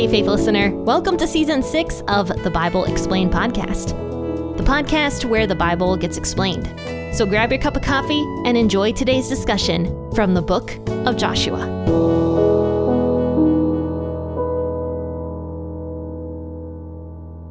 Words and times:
Hey, 0.00 0.08
faith 0.08 0.28
listener. 0.28 0.74
Welcome 0.74 1.18
to 1.18 1.26
season 1.26 1.62
six 1.62 2.00
of 2.08 2.28
the 2.42 2.50
Bible 2.50 2.86
Explained 2.86 3.34
podcast, 3.34 3.88
the 4.56 4.62
podcast 4.62 5.26
where 5.26 5.46
the 5.46 5.54
Bible 5.54 5.94
gets 5.98 6.16
explained. 6.16 6.66
So 7.14 7.26
grab 7.26 7.52
your 7.52 7.60
cup 7.60 7.76
of 7.76 7.82
coffee 7.82 8.22
and 8.46 8.56
enjoy 8.56 8.92
today's 8.92 9.28
discussion 9.28 10.10
from 10.14 10.32
the 10.32 10.40
book 10.40 10.74
of 11.06 11.18
Joshua. 11.18 11.60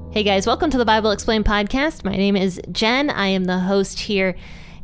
Hey 0.09 0.23
guys, 0.23 0.47
welcome 0.47 0.71
to 0.71 0.77
the 0.79 0.85
Bible 0.85 1.11
Explained 1.11 1.45
podcast. 1.45 2.03
My 2.03 2.15
name 2.15 2.35
is 2.35 2.59
Jenn. 2.71 3.11
I 3.11 3.27
am 3.27 3.43
the 3.43 3.59
host 3.59 3.99
here. 3.99 4.35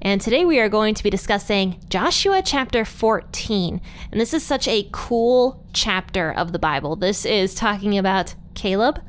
And 0.06 0.22
today 0.22 0.46
we 0.46 0.60
are 0.60 0.70
going 0.70 0.94
to 0.94 1.04
be 1.04 1.10
discussing 1.10 1.82
Joshua 1.90 2.44
chapter 2.46 2.86
14. 2.86 3.82
And 4.12 4.22
this 4.22 4.36
is 4.36 4.44
such 4.44 4.68
a 4.68 4.88
cool 4.92 5.66
chapter 5.74 6.32
of 6.32 6.52
the 6.52 6.60
Bible. 6.60 6.96
This 6.96 7.26
is 7.26 7.56
talking 7.56 7.98
about 7.98 8.36
Caleb. 8.54 9.02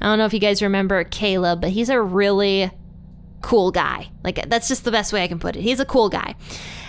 I 0.00 0.06
don't 0.06 0.16
know 0.16 0.24
if 0.24 0.32
you 0.32 0.40
guys 0.40 0.62
remember 0.62 1.04
Caleb, 1.04 1.60
but 1.60 1.68
he's 1.68 1.90
a 1.90 2.00
really 2.00 2.70
cool 3.42 3.70
guy. 3.70 4.08
Like, 4.24 4.48
that's 4.48 4.68
just 4.68 4.84
the 4.84 4.90
best 4.90 5.12
way 5.12 5.22
I 5.22 5.28
can 5.28 5.38
put 5.38 5.54
it. 5.54 5.60
He's 5.60 5.80
a 5.80 5.84
cool 5.84 6.08
guy. 6.08 6.34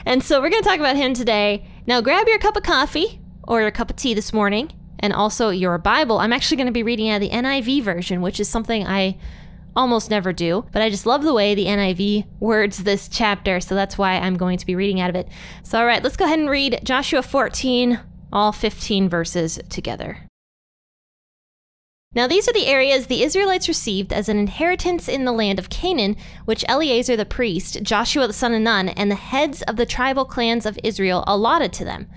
And 0.05 0.23
so 0.23 0.39
we're 0.39 0.51
going 0.51 0.63
to 0.63 0.69
talk 0.69 0.79
about 0.79 0.95
him 0.95 1.13
today. 1.13 1.67
Now, 1.85 1.99
grab 1.99 2.29
your 2.29 2.39
cup 2.39 2.55
of 2.55 2.63
coffee 2.63 3.19
or 3.43 3.59
your 3.59 3.71
cup 3.71 3.89
of 3.89 3.97
tea 3.97 4.13
this 4.13 4.31
morning 4.31 4.71
and 4.99 5.11
also 5.11 5.49
your 5.49 5.77
Bible. 5.77 6.19
I'm 6.19 6.31
actually 6.31 6.55
going 6.55 6.67
to 6.67 6.71
be 6.71 6.83
reading 6.83 7.09
out 7.09 7.19
the 7.19 7.29
NIV 7.29 7.83
version, 7.83 8.21
which 8.21 8.39
is 8.39 8.47
something 8.47 8.87
I 8.87 9.17
almost 9.75 10.09
never 10.09 10.33
do, 10.33 10.65
but 10.71 10.81
I 10.81 10.89
just 10.89 11.05
love 11.05 11.23
the 11.23 11.33
way 11.33 11.55
the 11.55 11.65
NIV 11.65 12.25
words 12.39 12.83
this 12.83 13.07
chapter, 13.07 13.59
so 13.59 13.75
that's 13.75 13.97
why 13.97 14.13
I'm 14.13 14.37
going 14.37 14.57
to 14.57 14.65
be 14.65 14.75
reading 14.75 14.99
out 14.99 15.09
of 15.09 15.15
it. 15.15 15.27
So, 15.63 15.79
all 15.79 15.85
right, 15.85 16.03
let's 16.03 16.17
go 16.17 16.25
ahead 16.25 16.39
and 16.39 16.49
read 16.49 16.81
Joshua 16.83 17.21
14, 17.21 17.99
all 18.33 18.51
15 18.51 19.09
verses 19.09 19.59
together. 19.69 20.29
Now, 22.15 22.25
these 22.25 22.49
are 22.49 22.53
the 22.53 22.65
areas 22.65 23.05
the 23.05 23.21
Israelites 23.21 23.67
received 23.67 24.11
as 24.11 24.29
an 24.29 24.39
inheritance 24.39 25.07
in 25.07 25.25
the 25.25 25.31
land 25.31 25.59
of 25.59 25.69
Canaan, 25.69 26.15
which 26.45 26.65
Eleazar 26.67 27.15
the 27.15 27.23
priest, 27.23 27.83
Joshua 27.83 28.25
the 28.25 28.33
son 28.33 28.55
of 28.55 28.61
Nun, 28.61 28.89
and 28.89 29.11
the 29.11 29.15
heads 29.15 29.61
of 29.63 29.75
the 29.75 29.85
tribal 29.85 30.25
clans 30.25 30.65
of 30.65 30.79
Israel 30.83 31.23
allotted 31.27 31.71
to 31.73 31.85
them. 31.85 32.07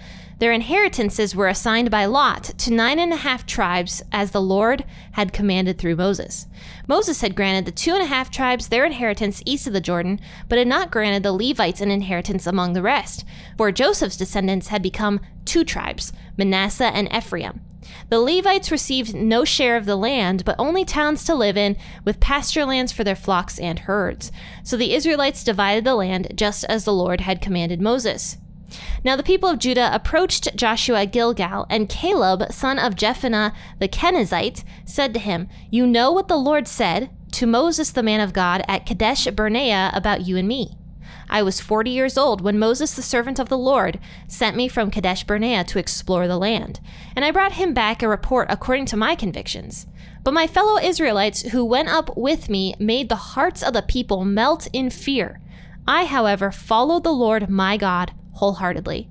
Their 0.42 0.50
inheritances 0.52 1.36
were 1.36 1.46
assigned 1.46 1.88
by 1.88 2.04
lot 2.06 2.42
to 2.42 2.72
nine 2.72 2.98
and 2.98 3.12
a 3.12 3.16
half 3.18 3.46
tribes, 3.46 4.02
as 4.10 4.32
the 4.32 4.40
Lord 4.40 4.84
had 5.12 5.32
commanded 5.32 5.78
through 5.78 5.94
Moses. 5.94 6.48
Moses 6.88 7.20
had 7.20 7.36
granted 7.36 7.64
the 7.64 7.70
two 7.70 7.92
and 7.92 8.02
a 8.02 8.06
half 8.06 8.28
tribes 8.28 8.66
their 8.66 8.84
inheritance 8.84 9.40
east 9.46 9.68
of 9.68 9.72
the 9.72 9.80
Jordan, 9.80 10.18
but 10.48 10.58
had 10.58 10.66
not 10.66 10.90
granted 10.90 11.22
the 11.22 11.30
Levites 11.30 11.80
an 11.80 11.92
inheritance 11.92 12.44
among 12.44 12.72
the 12.72 12.82
rest, 12.82 13.24
for 13.56 13.70
Joseph's 13.70 14.16
descendants 14.16 14.66
had 14.66 14.82
become 14.82 15.20
two 15.44 15.62
tribes, 15.62 16.12
Manasseh 16.36 16.90
and 16.92 17.08
Ephraim. 17.14 17.60
The 18.08 18.18
Levites 18.18 18.72
received 18.72 19.14
no 19.14 19.44
share 19.44 19.76
of 19.76 19.86
the 19.86 19.94
land, 19.94 20.44
but 20.44 20.56
only 20.58 20.84
towns 20.84 21.22
to 21.26 21.36
live 21.36 21.56
in, 21.56 21.76
with 22.04 22.18
pasture 22.18 22.64
lands 22.64 22.90
for 22.90 23.04
their 23.04 23.14
flocks 23.14 23.60
and 23.60 23.78
herds. 23.78 24.32
So 24.64 24.76
the 24.76 24.92
Israelites 24.92 25.44
divided 25.44 25.84
the 25.84 25.94
land 25.94 26.32
just 26.34 26.64
as 26.64 26.84
the 26.84 26.92
Lord 26.92 27.20
had 27.20 27.40
commanded 27.40 27.80
Moses. 27.80 28.38
Now 29.04 29.16
the 29.16 29.22
people 29.22 29.48
of 29.48 29.58
Judah 29.58 29.90
approached 29.92 30.56
Joshua 30.56 31.06
Gilgal, 31.06 31.66
and 31.68 31.88
Caleb, 31.88 32.52
son 32.52 32.78
of 32.78 32.94
Jephunneh 32.94 33.52
the 33.78 33.88
Kenizzite, 33.88 34.64
said 34.84 35.12
to 35.14 35.20
him, 35.20 35.48
You 35.70 35.86
know 35.86 36.12
what 36.12 36.28
the 36.28 36.36
Lord 36.36 36.68
said 36.68 37.10
to 37.32 37.46
Moses 37.46 37.90
the 37.90 38.02
man 38.02 38.20
of 38.20 38.32
God 38.32 38.62
at 38.68 38.86
Kadesh 38.86 39.26
Barnea 39.26 39.90
about 39.94 40.22
you 40.22 40.36
and 40.36 40.46
me. 40.46 40.76
I 41.28 41.42
was 41.42 41.60
forty 41.60 41.90
years 41.90 42.18
old 42.18 42.42
when 42.42 42.58
Moses, 42.58 42.94
the 42.94 43.02
servant 43.02 43.38
of 43.38 43.48
the 43.48 43.56
Lord, 43.56 43.98
sent 44.28 44.54
me 44.54 44.68
from 44.68 44.90
Kadesh 44.90 45.24
Barnea 45.24 45.64
to 45.64 45.78
explore 45.78 46.28
the 46.28 46.36
land, 46.36 46.78
and 47.16 47.24
I 47.24 47.30
brought 47.30 47.52
him 47.52 47.72
back 47.72 48.02
a 48.02 48.08
report 48.08 48.48
according 48.50 48.86
to 48.86 48.98
my 48.98 49.14
convictions. 49.14 49.86
But 50.24 50.34
my 50.34 50.46
fellow 50.46 50.78
Israelites 50.78 51.42
who 51.50 51.64
went 51.64 51.88
up 51.88 52.16
with 52.16 52.50
me 52.50 52.74
made 52.78 53.08
the 53.08 53.16
hearts 53.16 53.62
of 53.62 53.72
the 53.72 53.82
people 53.82 54.24
melt 54.24 54.68
in 54.72 54.90
fear. 54.90 55.40
I, 55.86 56.04
however, 56.04 56.52
followed 56.52 57.02
the 57.02 57.12
Lord 57.12 57.48
my 57.48 57.76
God 57.76 58.12
wholeheartedly. 58.32 59.08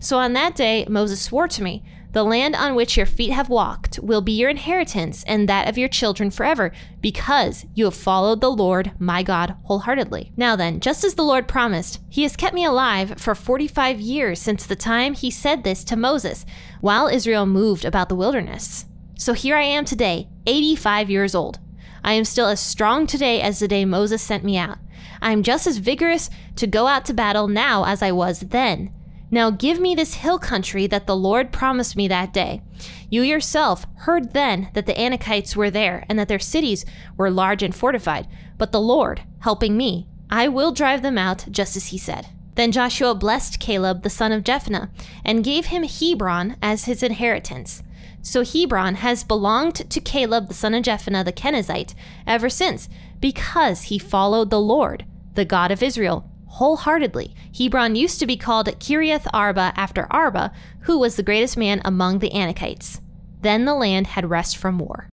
So 0.00 0.18
on 0.18 0.32
that 0.32 0.54
day, 0.54 0.86
Moses 0.88 1.20
swore 1.20 1.48
to 1.48 1.62
me, 1.62 1.82
The 2.12 2.24
land 2.24 2.56
on 2.56 2.74
which 2.74 2.96
your 2.96 3.06
feet 3.06 3.30
have 3.30 3.48
walked 3.48 4.00
will 4.00 4.20
be 4.20 4.32
your 4.32 4.50
inheritance 4.50 5.22
and 5.24 5.48
that 5.48 5.68
of 5.68 5.78
your 5.78 5.88
children 5.88 6.30
forever, 6.30 6.72
because 7.00 7.66
you 7.74 7.84
have 7.84 7.94
followed 7.94 8.40
the 8.40 8.50
Lord 8.50 8.92
my 8.98 9.22
God 9.22 9.56
wholeheartedly. 9.64 10.32
Now 10.36 10.56
then, 10.56 10.80
just 10.80 11.04
as 11.04 11.14
the 11.14 11.22
Lord 11.22 11.46
promised, 11.46 12.00
he 12.08 12.22
has 12.22 12.36
kept 12.36 12.54
me 12.54 12.64
alive 12.64 13.14
for 13.18 13.34
45 13.34 14.00
years 14.00 14.40
since 14.40 14.66
the 14.66 14.76
time 14.76 15.14
he 15.14 15.30
said 15.30 15.62
this 15.62 15.84
to 15.84 15.96
Moses, 15.96 16.44
while 16.80 17.06
Israel 17.06 17.46
moved 17.46 17.84
about 17.84 18.08
the 18.08 18.16
wilderness. 18.16 18.86
So 19.16 19.34
here 19.34 19.56
I 19.56 19.62
am 19.62 19.84
today, 19.84 20.28
85 20.46 21.10
years 21.10 21.34
old. 21.34 21.58
I 22.02 22.14
am 22.14 22.24
still 22.24 22.46
as 22.46 22.60
strong 22.60 23.06
today 23.06 23.42
as 23.42 23.58
the 23.58 23.68
day 23.68 23.84
Moses 23.84 24.22
sent 24.22 24.44
me 24.44 24.56
out. 24.56 24.78
I 25.20 25.32
am 25.32 25.42
just 25.42 25.66
as 25.66 25.78
vigorous 25.78 26.30
to 26.56 26.66
go 26.66 26.86
out 26.86 27.04
to 27.06 27.14
battle 27.14 27.48
now 27.48 27.84
as 27.84 28.02
I 28.02 28.12
was 28.12 28.40
then. 28.40 28.92
Now 29.30 29.50
give 29.50 29.78
me 29.78 29.94
this 29.94 30.14
hill 30.14 30.38
country 30.38 30.86
that 30.88 31.06
the 31.06 31.16
Lord 31.16 31.52
promised 31.52 31.96
me 31.96 32.08
that 32.08 32.32
day. 32.32 32.62
You 33.08 33.22
yourself 33.22 33.86
heard 33.98 34.32
then 34.32 34.70
that 34.74 34.86
the 34.86 34.94
Anakites 34.94 35.54
were 35.54 35.70
there 35.70 36.04
and 36.08 36.18
that 36.18 36.28
their 36.28 36.40
cities 36.40 36.84
were 37.16 37.30
large 37.30 37.62
and 37.62 37.74
fortified. 37.74 38.26
But 38.58 38.72
the 38.72 38.80
Lord, 38.80 39.22
helping 39.40 39.76
me, 39.76 40.08
I 40.28 40.48
will 40.48 40.72
drive 40.72 41.02
them 41.02 41.18
out 41.18 41.46
just 41.50 41.76
as 41.76 41.86
he 41.86 41.98
said. 41.98 42.26
Then 42.56 42.72
Joshua 42.72 43.14
blessed 43.14 43.60
Caleb 43.60 44.02
the 44.02 44.10
son 44.10 44.32
of 44.32 44.42
Jephunneh 44.42 44.90
and 45.24 45.44
gave 45.44 45.66
him 45.66 45.84
Hebron 45.84 46.56
as 46.60 46.84
his 46.84 47.02
inheritance. 47.02 47.82
So 48.22 48.44
Hebron 48.44 48.96
has 48.96 49.24
belonged 49.24 49.76
to 49.88 50.00
Caleb 50.00 50.48
the 50.48 50.54
son 50.54 50.74
of 50.74 50.82
Jephunneh 50.82 51.24
the 51.24 51.32
Kenizzite 51.32 51.94
ever 52.26 52.50
since, 52.50 52.88
because 53.20 53.82
he 53.82 53.98
followed 53.98 54.50
the 54.50 54.60
Lord, 54.60 55.04
the 55.34 55.44
God 55.44 55.70
of 55.70 55.82
Israel, 55.82 56.30
wholeheartedly. 56.46 57.34
Hebron 57.56 57.94
used 57.94 58.18
to 58.20 58.26
be 58.26 58.36
called 58.36 58.66
Kiriath 58.80 59.26
Arba 59.32 59.72
after 59.76 60.06
Arba, 60.10 60.52
who 60.80 60.98
was 60.98 61.16
the 61.16 61.22
greatest 61.22 61.56
man 61.56 61.80
among 61.84 62.18
the 62.18 62.30
Anakites. 62.30 63.00
Then 63.42 63.64
the 63.64 63.74
land 63.74 64.08
had 64.08 64.28
rest 64.28 64.56
from 64.56 64.78
war. 64.78 65.08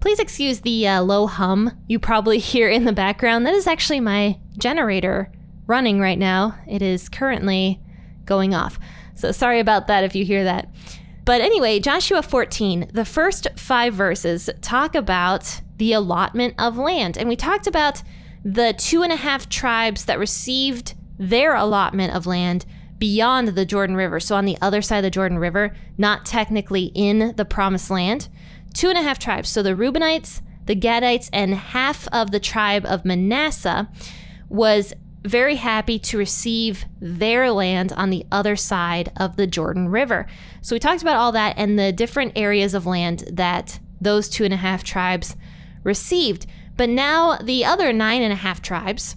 Please 0.00 0.20
excuse 0.20 0.60
the 0.60 0.86
uh, 0.86 1.02
low 1.02 1.26
hum 1.26 1.76
you 1.88 1.98
probably 1.98 2.38
hear 2.38 2.68
in 2.68 2.84
the 2.84 2.92
background. 2.92 3.44
That 3.44 3.54
is 3.54 3.66
actually 3.66 4.00
my 4.00 4.38
generator 4.56 5.32
running 5.66 6.00
right 6.00 6.18
now. 6.18 6.58
It 6.66 6.82
is 6.82 7.08
currently 7.08 7.80
going 8.24 8.54
off. 8.54 8.78
So 9.14 9.32
sorry 9.32 9.58
about 9.58 9.88
that 9.88 10.04
if 10.04 10.14
you 10.14 10.24
hear 10.24 10.44
that. 10.44 10.68
But 11.28 11.42
anyway, 11.42 11.78
Joshua 11.78 12.22
14, 12.22 12.92
the 12.94 13.04
first 13.04 13.48
five 13.54 13.92
verses 13.92 14.48
talk 14.62 14.94
about 14.94 15.60
the 15.76 15.92
allotment 15.92 16.54
of 16.56 16.78
land. 16.78 17.18
And 17.18 17.28
we 17.28 17.36
talked 17.36 17.66
about 17.66 18.02
the 18.42 18.72
two 18.78 19.02
and 19.02 19.12
a 19.12 19.16
half 19.16 19.46
tribes 19.46 20.06
that 20.06 20.18
received 20.18 20.94
their 21.18 21.54
allotment 21.54 22.14
of 22.14 22.24
land 22.24 22.64
beyond 22.96 23.48
the 23.48 23.66
Jordan 23.66 23.94
River. 23.94 24.20
So 24.20 24.36
on 24.36 24.46
the 24.46 24.56
other 24.62 24.80
side 24.80 24.96
of 24.96 25.02
the 25.02 25.10
Jordan 25.10 25.38
River, 25.38 25.76
not 25.98 26.24
technically 26.24 26.92
in 26.94 27.34
the 27.36 27.44
promised 27.44 27.90
land. 27.90 28.30
Two 28.72 28.88
and 28.88 28.96
a 28.96 29.02
half 29.02 29.18
tribes. 29.18 29.50
So 29.50 29.62
the 29.62 29.74
Reubenites, 29.76 30.40
the 30.64 30.76
Gadites, 30.76 31.28
and 31.30 31.52
half 31.52 32.08
of 32.08 32.30
the 32.30 32.40
tribe 32.40 32.86
of 32.86 33.04
Manasseh 33.04 33.90
was 34.48 34.94
very 35.24 35.56
happy 35.56 35.98
to 35.98 36.18
receive 36.18 36.84
their 37.00 37.50
land 37.50 37.92
on 37.92 38.10
the 38.10 38.24
other 38.30 38.56
side 38.56 39.12
of 39.16 39.36
the 39.36 39.46
Jordan 39.46 39.88
River. 39.88 40.26
So 40.62 40.74
we 40.74 40.80
talked 40.80 41.02
about 41.02 41.16
all 41.16 41.32
that 41.32 41.54
and 41.58 41.78
the 41.78 41.92
different 41.92 42.32
areas 42.36 42.74
of 42.74 42.86
land 42.86 43.24
that 43.30 43.80
those 44.00 44.28
two 44.28 44.44
and 44.44 44.54
a 44.54 44.58
half 44.58 44.84
tribes 44.84 45.36
received. 45.82 46.46
But 46.76 46.88
now 46.88 47.36
the 47.36 47.64
other 47.64 47.92
nine 47.92 48.22
and 48.22 48.32
a 48.32 48.36
half 48.36 48.62
tribes 48.62 49.16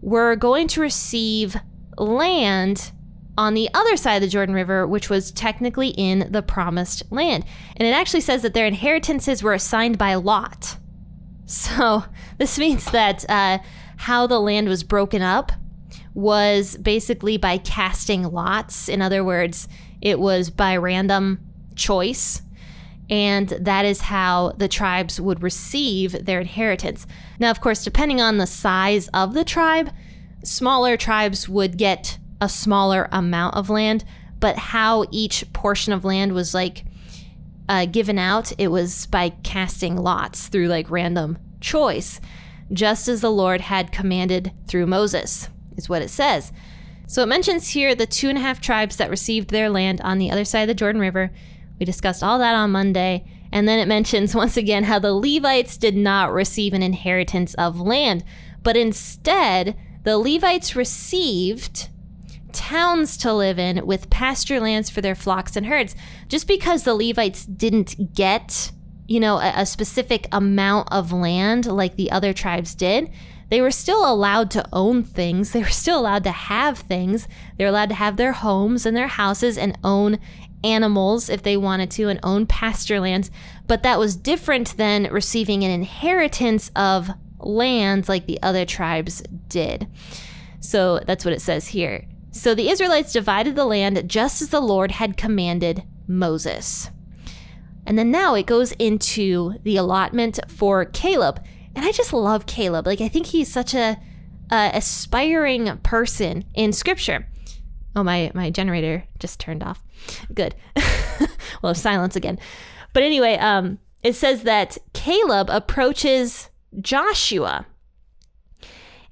were 0.00 0.36
going 0.36 0.68
to 0.68 0.80
receive 0.80 1.56
land 1.96 2.92
on 3.36 3.54
the 3.54 3.70
other 3.72 3.96
side 3.96 4.16
of 4.16 4.22
the 4.22 4.28
Jordan 4.28 4.54
River, 4.54 4.86
which 4.86 5.08
was 5.08 5.30
technically 5.30 5.90
in 5.90 6.30
the 6.32 6.42
promised 6.42 7.04
land. 7.12 7.44
And 7.76 7.86
it 7.86 7.92
actually 7.92 8.20
says 8.20 8.42
that 8.42 8.52
their 8.52 8.66
inheritances 8.66 9.42
were 9.42 9.54
assigned 9.54 9.96
by 9.96 10.14
lot. 10.14 10.76
So 11.46 12.04
this 12.38 12.58
means 12.58 12.84
that 12.86 13.24
uh, 13.30 13.58
how 13.98 14.26
the 14.26 14.40
land 14.40 14.68
was 14.68 14.84
broken 14.84 15.22
up 15.22 15.52
was 16.14 16.76
basically 16.76 17.36
by 17.36 17.58
casting 17.58 18.22
lots. 18.22 18.88
In 18.88 19.02
other 19.02 19.24
words, 19.24 19.68
it 20.00 20.18
was 20.18 20.50
by 20.50 20.76
random 20.76 21.40
choice. 21.74 22.42
And 23.10 23.48
that 23.48 23.84
is 23.84 24.02
how 24.02 24.52
the 24.56 24.68
tribes 24.68 25.20
would 25.20 25.42
receive 25.42 26.24
their 26.24 26.40
inheritance. 26.40 27.06
Now, 27.38 27.50
of 27.50 27.60
course, 27.60 27.82
depending 27.82 28.20
on 28.20 28.38
the 28.38 28.46
size 28.46 29.08
of 29.08 29.34
the 29.34 29.44
tribe, 29.44 29.90
smaller 30.44 30.96
tribes 30.96 31.48
would 31.48 31.76
get 31.76 32.18
a 32.40 32.48
smaller 32.48 33.08
amount 33.10 33.56
of 33.56 33.68
land, 33.68 34.04
but 34.38 34.56
how 34.56 35.06
each 35.10 35.52
portion 35.52 35.92
of 35.92 36.04
land 36.04 36.32
was 36.32 36.54
like 36.54 36.84
uh, 37.68 37.84
given 37.86 38.18
out, 38.18 38.52
it 38.58 38.68
was 38.68 39.06
by 39.06 39.30
casting 39.42 39.96
lots 39.96 40.48
through 40.48 40.68
like 40.68 40.90
random 40.90 41.38
choice 41.60 42.20
just 42.72 43.08
as 43.08 43.20
the 43.20 43.30
Lord 43.30 43.62
had 43.62 43.92
commanded 43.92 44.52
through 44.66 44.86
Moses, 44.86 45.48
is 45.76 45.88
what 45.88 46.02
it 46.02 46.10
says. 46.10 46.52
So 47.06 47.22
it 47.22 47.26
mentions 47.26 47.70
here 47.70 47.94
the 47.94 48.06
two 48.06 48.28
and 48.28 48.36
a 48.36 48.42
half 48.42 48.60
tribes 48.60 48.96
that 48.96 49.08
received 49.08 49.48
their 49.48 49.70
land 49.70 50.00
on 50.02 50.18
the 50.18 50.30
other 50.30 50.44
side 50.44 50.62
of 50.62 50.68
the 50.68 50.74
Jordan 50.74 51.00
River 51.00 51.30
We 51.80 51.86
discussed 51.86 52.22
all 52.22 52.38
that 52.38 52.54
on 52.54 52.70
Monday. 52.70 53.24
And 53.50 53.66
then 53.66 53.78
it 53.78 53.88
mentions 53.88 54.34
once 54.34 54.56
again 54.56 54.84
how 54.84 54.98
the 54.98 55.14
Levites 55.14 55.78
did 55.78 55.96
not 55.96 56.32
receive 56.32 56.74
an 56.74 56.82
inheritance 56.82 57.54
of 57.54 57.80
land, 57.80 58.24
but 58.62 58.76
instead, 58.76 59.74
the 60.04 60.18
Levites 60.18 60.76
received 60.76 61.88
towns 62.52 63.16
to 63.18 63.32
live 63.32 63.58
in 63.58 63.86
with 63.86 64.10
pasture 64.10 64.60
lands 64.60 64.90
for 64.90 65.00
their 65.00 65.14
flocks 65.14 65.56
and 65.56 65.66
herds. 65.66 65.94
Just 66.28 66.46
because 66.46 66.84
the 66.84 66.94
Levites 66.94 67.46
didn't 67.46 68.14
get, 68.14 68.72
you 69.08 69.18
know, 69.18 69.38
a, 69.38 69.52
a 69.56 69.66
specific 69.66 70.28
amount 70.30 70.92
of 70.92 71.12
land 71.12 71.66
like 71.66 71.96
the 71.96 72.12
other 72.12 72.32
tribes 72.32 72.74
did, 72.74 73.10
they 73.48 73.60
were 73.60 73.70
still 73.70 74.10
allowed 74.10 74.50
to 74.52 74.68
own 74.72 75.02
things. 75.02 75.52
They 75.52 75.60
were 75.60 75.68
still 75.68 75.98
allowed 75.98 76.24
to 76.24 76.30
have 76.30 76.78
things. 76.78 77.26
They 77.56 77.64
were 77.64 77.70
allowed 77.70 77.88
to 77.88 77.94
have 77.94 78.16
their 78.16 78.32
homes 78.32 78.84
and 78.84 78.96
their 78.96 79.08
houses 79.08 79.56
and 79.56 79.78
own 79.82 80.18
animals 80.62 81.30
if 81.30 81.42
they 81.42 81.56
wanted 81.56 81.90
to 81.92 82.08
and 82.08 82.20
own 82.22 82.46
pasture 82.46 83.00
lands. 83.00 83.30
But 83.66 83.82
that 83.82 83.98
was 83.98 84.16
different 84.16 84.76
than 84.76 85.04
receiving 85.04 85.64
an 85.64 85.70
inheritance 85.70 86.70
of 86.76 87.08
lands 87.38 88.08
like 88.08 88.26
the 88.26 88.42
other 88.42 88.66
tribes 88.66 89.22
did. 89.48 89.86
So 90.60 91.00
that's 91.06 91.24
what 91.24 91.34
it 91.34 91.40
says 91.40 91.68
here. 91.68 92.06
So 92.32 92.54
the 92.54 92.68
Israelites 92.68 93.12
divided 93.12 93.56
the 93.56 93.64
land 93.64 94.08
just 94.08 94.42
as 94.42 94.50
the 94.50 94.60
Lord 94.60 94.90
had 94.90 95.16
commanded 95.16 95.84
Moses. 96.06 96.90
And 97.88 97.98
then 97.98 98.10
now 98.10 98.34
it 98.34 98.44
goes 98.44 98.72
into 98.72 99.54
the 99.62 99.78
allotment 99.78 100.38
for 100.46 100.84
Caleb. 100.84 101.42
And 101.74 101.86
I 101.86 101.90
just 101.90 102.12
love 102.12 102.44
Caleb. 102.44 102.86
Like 102.86 103.00
I 103.00 103.08
think 103.08 103.28
he's 103.28 103.50
such 103.50 103.72
a, 103.74 103.98
a 104.52 104.70
aspiring 104.74 105.78
person 105.78 106.44
in 106.52 106.74
scripture. 106.74 107.26
Oh 107.96 108.02
my 108.02 108.30
my 108.34 108.50
generator 108.50 109.04
just 109.18 109.40
turned 109.40 109.62
off. 109.62 109.82
Good. 110.34 110.54
well, 111.62 111.74
silence 111.74 112.14
again. 112.14 112.38
But 112.92 113.04
anyway, 113.04 113.38
um 113.38 113.78
it 114.02 114.14
says 114.14 114.42
that 114.42 114.76
Caleb 114.92 115.48
approaches 115.48 116.50
Joshua. 116.78 117.64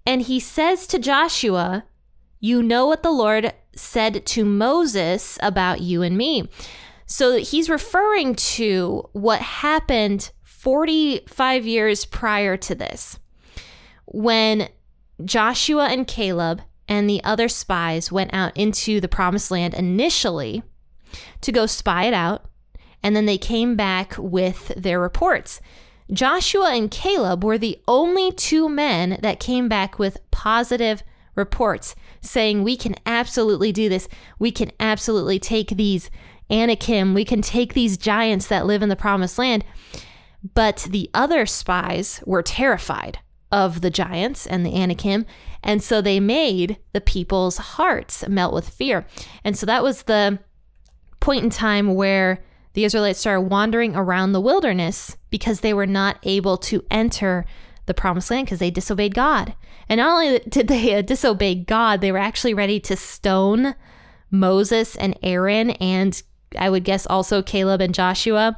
And 0.04 0.20
he 0.20 0.38
says 0.38 0.86
to 0.88 0.98
Joshua, 0.98 1.84
You 2.40 2.62
know 2.62 2.86
what 2.86 3.02
the 3.02 3.10
Lord 3.10 3.54
said 3.74 4.26
to 4.26 4.44
Moses 4.44 5.38
about 5.40 5.80
you 5.80 6.02
and 6.02 6.18
me. 6.18 6.50
So 7.06 7.38
he's 7.38 7.70
referring 7.70 8.34
to 8.34 9.08
what 9.12 9.40
happened 9.40 10.30
45 10.42 11.66
years 11.66 12.04
prior 12.04 12.56
to 12.56 12.74
this 12.74 13.18
when 14.06 14.68
Joshua 15.24 15.86
and 15.86 16.06
Caleb 16.06 16.62
and 16.88 17.08
the 17.08 17.22
other 17.24 17.48
spies 17.48 18.12
went 18.12 18.32
out 18.32 18.56
into 18.56 19.00
the 19.00 19.08
promised 19.08 19.50
land 19.50 19.74
initially 19.74 20.62
to 21.40 21.52
go 21.52 21.66
spy 21.66 22.04
it 22.04 22.14
out, 22.14 22.46
and 23.02 23.14
then 23.14 23.26
they 23.26 23.38
came 23.38 23.76
back 23.76 24.14
with 24.18 24.68
their 24.76 25.00
reports. 25.00 25.60
Joshua 26.12 26.72
and 26.72 26.90
Caleb 26.90 27.42
were 27.42 27.58
the 27.58 27.80
only 27.88 28.30
two 28.30 28.68
men 28.68 29.18
that 29.22 29.40
came 29.40 29.68
back 29.68 29.98
with 29.98 30.18
positive 30.30 31.02
reports 31.34 31.94
saying, 32.20 32.62
We 32.62 32.76
can 32.76 32.94
absolutely 33.04 33.72
do 33.72 33.88
this. 33.88 34.08
We 34.38 34.52
can 34.52 34.70
absolutely 34.78 35.38
take 35.38 35.70
these 35.70 36.10
Anakim. 36.50 37.14
We 37.14 37.24
can 37.24 37.42
take 37.42 37.74
these 37.74 37.96
giants 37.96 38.46
that 38.48 38.66
live 38.66 38.82
in 38.82 38.88
the 38.88 38.96
promised 38.96 39.38
land. 39.38 39.64
But 40.54 40.86
the 40.90 41.10
other 41.12 41.46
spies 41.46 42.22
were 42.24 42.42
terrified 42.42 43.18
of 43.50 43.80
the 43.80 43.90
giants 43.90 44.46
and 44.46 44.64
the 44.64 44.74
Anakim. 44.74 45.26
And 45.62 45.82
so 45.82 46.00
they 46.00 46.20
made 46.20 46.78
the 46.92 47.00
people's 47.00 47.56
hearts 47.56 48.26
melt 48.28 48.54
with 48.54 48.68
fear. 48.68 49.06
And 49.44 49.56
so 49.56 49.66
that 49.66 49.82
was 49.82 50.02
the 50.02 50.38
point 51.20 51.44
in 51.44 51.50
time 51.50 51.94
where 51.94 52.44
the 52.74 52.84
Israelites 52.84 53.20
started 53.20 53.42
wandering 53.42 53.96
around 53.96 54.32
the 54.32 54.40
wilderness 54.40 55.16
because 55.30 55.60
they 55.60 55.72
were 55.72 55.86
not 55.86 56.18
able 56.22 56.58
to 56.58 56.84
enter 56.90 57.44
the 57.86 57.94
promised 57.94 58.30
land 58.30 58.46
because 58.46 58.58
they 58.58 58.70
disobeyed 58.70 59.14
God. 59.14 59.54
And 59.88 59.98
not 59.98 60.12
only 60.12 60.38
did 60.48 60.68
they 60.68 60.94
uh, 60.94 61.02
disobey 61.02 61.54
God, 61.54 62.00
they 62.00 62.12
were 62.12 62.18
actually 62.18 62.54
ready 62.54 62.78
to 62.80 62.96
stone 62.96 63.74
Moses 64.30 64.96
and 64.96 65.16
Aaron, 65.22 65.70
and 65.70 66.20
I 66.58 66.70
would 66.70 66.84
guess 66.84 67.06
also 67.06 67.42
Caleb 67.42 67.80
and 67.80 67.94
Joshua, 67.94 68.56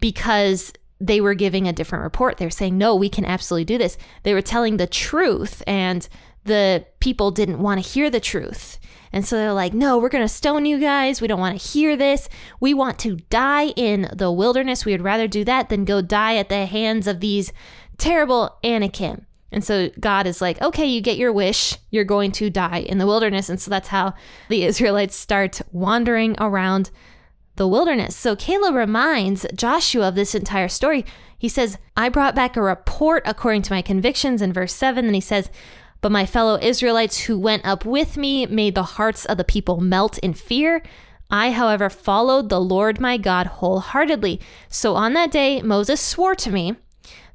because 0.00 0.72
they 1.00 1.20
were 1.20 1.34
giving 1.34 1.68
a 1.68 1.72
different 1.72 2.04
report. 2.04 2.38
They 2.38 2.46
were 2.46 2.50
saying, 2.50 2.76
no, 2.76 2.94
we 2.94 3.08
can 3.08 3.24
absolutely 3.24 3.64
do 3.64 3.78
this. 3.78 3.96
They 4.24 4.34
were 4.34 4.42
telling 4.42 4.76
the 4.76 4.86
truth, 4.86 5.62
and 5.66 6.08
the 6.44 6.84
people 7.00 7.30
didn't 7.30 7.60
want 7.60 7.82
to 7.82 7.88
hear 7.88 8.10
the 8.10 8.20
truth. 8.20 8.78
And 9.12 9.24
so 9.24 9.36
they're 9.36 9.52
like, 9.52 9.72
no, 9.72 9.96
we're 9.96 10.08
going 10.08 10.24
to 10.24 10.28
stone 10.28 10.66
you 10.66 10.78
guys. 10.78 11.20
We 11.20 11.28
don't 11.28 11.40
want 11.40 11.58
to 11.58 11.66
hear 11.66 11.96
this. 11.96 12.28
We 12.60 12.74
want 12.74 12.98
to 13.00 13.16
die 13.30 13.68
in 13.68 14.10
the 14.12 14.30
wilderness. 14.30 14.84
We 14.84 14.92
would 14.92 15.02
rather 15.02 15.26
do 15.28 15.44
that 15.44 15.68
than 15.68 15.84
go 15.84 16.02
die 16.02 16.36
at 16.36 16.48
the 16.48 16.66
hands 16.66 17.06
of 17.06 17.20
these 17.20 17.52
terrible 17.96 18.58
Anakim. 18.62 19.24
And 19.50 19.64
so 19.64 19.90
God 19.98 20.26
is 20.26 20.40
like, 20.40 20.60
okay, 20.60 20.86
you 20.86 21.00
get 21.00 21.16
your 21.16 21.32
wish. 21.32 21.76
You're 21.90 22.04
going 22.04 22.32
to 22.32 22.50
die 22.50 22.80
in 22.80 22.98
the 22.98 23.06
wilderness. 23.06 23.48
And 23.48 23.60
so 23.60 23.70
that's 23.70 23.88
how 23.88 24.14
the 24.48 24.64
Israelites 24.64 25.16
start 25.16 25.60
wandering 25.72 26.36
around 26.38 26.90
the 27.56 27.68
wilderness. 27.68 28.14
So 28.14 28.36
Caleb 28.36 28.74
reminds 28.74 29.46
Joshua 29.54 30.08
of 30.08 30.14
this 30.14 30.34
entire 30.34 30.68
story. 30.68 31.04
He 31.38 31.48
says, 31.48 31.78
I 31.96 32.08
brought 32.08 32.34
back 32.34 32.56
a 32.56 32.62
report 32.62 33.22
according 33.26 33.62
to 33.62 33.72
my 33.72 33.82
convictions 33.82 34.42
in 34.42 34.52
verse 34.52 34.74
7. 34.74 35.04
And 35.04 35.14
he 35.14 35.20
says, 35.20 35.50
but 36.00 36.12
my 36.12 36.26
fellow 36.26 36.58
Israelites 36.60 37.20
who 37.20 37.38
went 37.38 37.64
up 37.64 37.84
with 37.84 38.16
me 38.16 38.46
made 38.46 38.74
the 38.74 38.82
hearts 38.82 39.24
of 39.24 39.36
the 39.36 39.44
people 39.44 39.80
melt 39.80 40.18
in 40.18 40.34
fear. 40.34 40.82
I, 41.30 41.50
however, 41.50 41.90
followed 41.90 42.48
the 42.48 42.60
Lord 42.60 43.00
my 43.00 43.16
God 43.16 43.46
wholeheartedly. 43.46 44.40
So 44.68 44.94
on 44.94 45.12
that 45.14 45.30
day, 45.30 45.60
Moses 45.60 46.00
swore 46.00 46.34
to 46.36 46.50
me, 46.50 46.76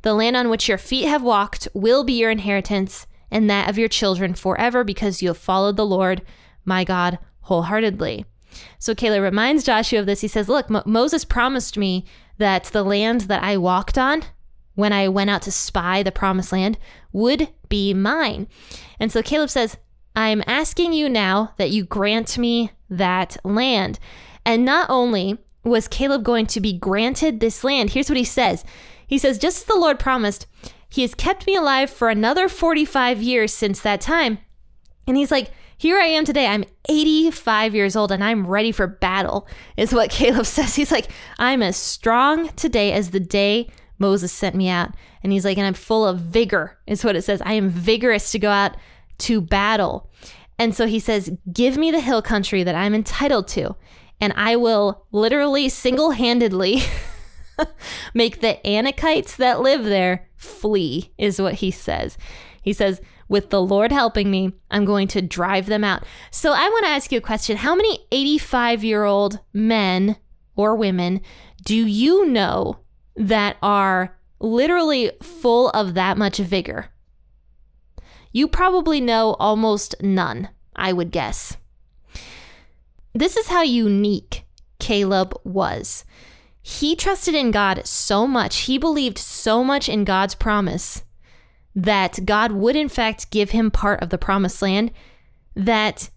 The 0.03 0.13
land 0.13 0.38
on 0.38 0.50
which 0.50 0.69
your 0.69 0.77
feet 0.77 1.07
have 1.07 1.23
walked 1.23 1.67
will 1.73 2.03
be 2.03 2.13
your 2.13 2.29
inheritance, 2.29 3.07
and 3.31 3.50
that 3.50 3.69
of 3.69 3.77
your 3.77 3.88
children 3.88 4.35
forever, 4.35 4.83
because 4.83 5.21
you 5.21 5.29
have 5.29 5.38
followed 5.38 5.75
the 5.75 5.85
Lord 5.85 6.21
my 6.63 6.83
God 6.83 7.17
wholeheartedly. 7.41 8.25
So 8.77 8.94
Caleb 8.94 9.23
reminds 9.23 9.63
Joshua 9.63 10.00
of 10.00 10.05
this. 10.05 10.21
He 10.21 10.27
says, 10.27 10.47
Look, 10.47 10.69
Mo- 10.69 10.83
Moses 10.85 11.25
promised 11.25 11.77
me 11.77 12.05
that 12.38 12.65
the 12.65 12.83
land 12.83 13.21
that 13.21 13.44
I 13.44 13.57
walked 13.57 13.97
on 13.97 14.23
when 14.75 14.94
I 14.94 15.07
went 15.07 15.29
out 15.29 15.41
to 15.44 15.51
spy 15.51 16.03
the 16.03 16.11
promised 16.11 16.51
land 16.51 16.77
would 17.11 17.50
be 17.69 17.94
mine. 17.94 18.47
And 19.00 19.11
so 19.11 19.21
Caleb 19.21 19.50
says, 19.50 19.77
I'm 20.15 20.44
asking 20.45 20.94
you 20.94 21.09
now 21.09 21.53
that 21.57 21.71
you 21.71 21.85
grant 21.85 22.38
me 22.38 22.71
that 22.89 23.38
land. 23.44 24.00
And 24.45 24.65
not 24.65 24.89
only 24.89 25.38
was 25.63 25.88
Caleb 25.88 26.24
going 26.24 26.45
to 26.48 26.62
be 26.62 26.77
granted 26.77 27.39
this 27.39 27.63
land, 27.63 27.91
here's 27.91 28.10
what 28.10 28.17
he 28.17 28.24
says 28.24 28.63
He 29.13 29.20
says, 29.20 29.38
Just 29.38 29.58
as 29.58 29.63
the 29.65 29.79
Lord 29.79 30.00
promised, 30.00 30.48
he 30.89 31.03
has 31.03 31.13
kept 31.13 31.46
me 31.46 31.55
alive 31.55 31.91
for 31.91 32.10
another 32.10 32.50
45 32.50 33.22
years 33.22 33.53
since 33.53 33.79
that 33.82 34.01
time. 34.01 34.39
And 35.05 35.15
he's 35.15 35.29
like, 35.29 35.51
here 35.77 36.00
I 36.00 36.05
am 36.05 36.25
today. 36.25 36.48
I'm 36.48 36.65
85 36.89 37.75
years 37.75 37.96
old 37.96 38.12
and 38.12 38.24
I'm 38.24 38.48
ready 38.48 38.72
for 38.72 38.88
battle, 38.88 39.48
is 39.77 39.93
what 39.93 40.10
Caleb 40.10 40.48
says. 40.48 40.74
He's 40.74 40.91
like, 40.91 41.12
I'm 41.38 41.62
as 41.62 41.77
strong 41.77 42.50
today 42.55 42.91
as 42.91 43.12
the 43.12 43.20
day 43.20 43.70
Moses 44.00 44.32
sent 44.32 44.55
me 44.55 44.67
out. 44.67 44.96
And 45.22 45.32
he's 45.32 45.46
like, 45.46 45.60
and 45.60 45.67
I'm 45.67 45.75
full 45.75 46.08
of 46.08 46.20
vigor, 46.20 46.79
is 46.88 47.05
what 47.05 47.15
it 47.15 47.22
says. 47.22 47.39
I 47.46 47.53
am 47.53 47.70
vigorous 47.70 48.32
to 48.32 48.39
go 48.39 48.50
out 48.50 48.75
to 49.20 49.41
battle. 49.41 50.10
And 50.58 50.74
so 50.74 50.88
he 50.88 51.00
says, 51.00 51.29
Give 51.51 51.77
me 51.77 51.91
the 51.91 52.01
hill 52.01 52.24
country 52.24 52.63
that 52.63 52.74
I'm 52.74 52.96
entitled 52.96 53.48
to, 53.50 53.75
and 54.20 54.34
I 54.36 54.55
will 54.55 55.05
literally 55.12 55.70
single 55.70 56.12
handedly 56.12 56.82
make 58.13 58.41
the 58.41 58.60
Anakites 58.65 59.36
that 59.38 59.62
live 59.62 59.83
there 59.83 60.27
flee, 60.36 61.12
is 61.17 61.41
what 61.41 61.55
he 61.55 61.72
says. 61.72 62.17
He 62.62 62.74
says, 62.74 63.01
with 63.27 63.50
the 63.50 63.62
Lord 63.62 63.91
helping 63.91 64.29
me, 64.29 64.53
I'm 64.69 64.86
going 64.86 65.07
to 65.10 65.22
drive 65.22 65.65
them 65.65 65.83
out. 65.83 66.03
So 66.31 66.51
I 66.51 66.69
want 66.69 66.86
to 66.86 66.91
ask 66.91 67.12
you 67.12 67.17
a 67.17 67.22
question. 67.22 67.57
How 67.57 67.75
many 67.75 68.05
85 68.12 68.83
year 68.83 69.03
old 69.05 69.39
men 69.53 70.17
or 70.55 70.75
women 70.75 71.22
do 71.63 71.75
you 71.75 72.25
know 72.25 72.79
that 73.15 73.57
are 73.62 74.17
literally 74.39 75.12
full 75.22 75.69
of 75.69 75.93
that 75.93 76.17
much 76.17 76.38
vigor? 76.38 76.89
You 78.31 78.48
probably 78.48 79.00
know 79.00 79.36
almost 79.39 79.95
none, 80.01 80.50
I 80.75 80.91
would 80.91 81.12
guess. 81.12 81.57
This 83.13 83.38
is 83.38 83.48
how 83.48 83.62
unique 83.62 84.45
Caleb 84.79 85.39
was. 85.43 86.03
He 86.65 86.96
trusted 86.96 87.36
in 87.36 87.51
God 87.51 87.86
so 87.86 88.25
much, 88.25 88.62
he 88.62 88.77
believed 88.77 89.17
so 89.17 89.63
much 89.63 89.89
in 89.89 90.05
God's 90.05 90.34
promise 90.34 91.03
that 91.75 92.25
God 92.25 92.53
would, 92.53 92.77
in 92.77 92.88
fact, 92.88 93.32
give 93.32 93.51
him 93.51 93.70
part 93.70 94.01
of 94.01 94.10
the 94.10 94.17
promised 94.17 94.62
land, 94.62 94.91
that 95.55 96.10